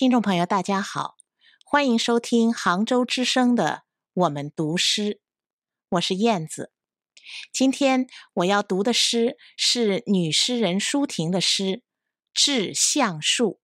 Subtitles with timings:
[0.00, 1.16] 听众朋友，大家好，
[1.62, 3.64] 欢迎收听杭州之声的
[4.14, 5.02] 《我们读诗》，
[5.90, 6.72] 我是燕子。
[7.52, 11.64] 今天我要读的诗是女诗人舒婷的诗
[12.32, 13.60] 《致橡树》。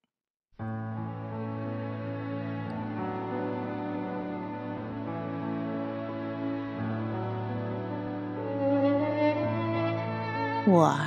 [10.68, 10.98] 我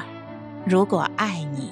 [0.66, 1.72] 如果爱你，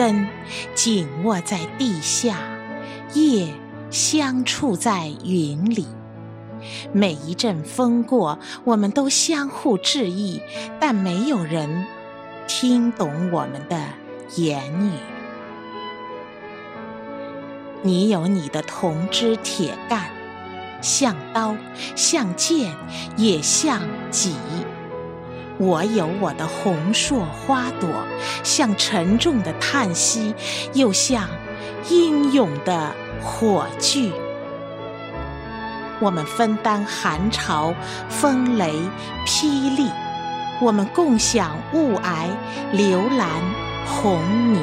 [0.00, 0.26] 根
[0.74, 2.38] 紧握在地下，
[3.12, 3.52] 叶
[3.90, 5.86] 相触在云里。
[6.90, 10.40] 每一阵风过，我们都相互致意，
[10.80, 11.84] 但没有人
[12.48, 13.78] 听懂我们的
[14.36, 14.90] 言语。
[17.82, 20.06] 你有你的铜枝铁干，
[20.80, 21.54] 像刀，
[21.94, 22.74] 像剑，
[23.18, 24.34] 也像戟。
[25.60, 27.90] 我有我的红硕花朵，
[28.42, 30.34] 像沉重的叹息，
[30.72, 31.28] 又像
[31.90, 34.10] 英勇的火炬。
[36.00, 37.74] 我们分担寒潮、
[38.08, 38.72] 风雷、
[39.26, 39.90] 霹雳，
[40.62, 42.28] 我们共享雾霭、
[42.72, 43.28] 流岚、
[43.84, 44.18] 红
[44.54, 44.58] 霓，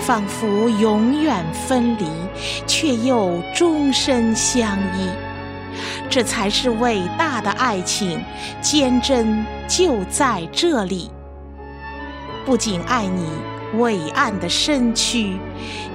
[0.00, 2.06] 仿佛永远分离，
[2.66, 5.27] 却又终身相依。
[6.10, 8.24] 这才是伟大的爱情，
[8.60, 11.10] 坚贞就在这里。
[12.46, 13.28] 不仅爱你
[13.78, 15.38] 伟岸的身躯，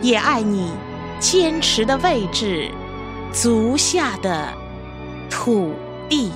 [0.02, 0.72] 也爱你
[1.20, 2.70] 坚持的位置，
[3.32, 4.54] 足下的
[5.30, 5.74] 土
[6.08, 6.32] 地。